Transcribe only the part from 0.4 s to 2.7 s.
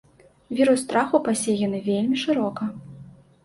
Вірус страху пасеяны вельмі шырока.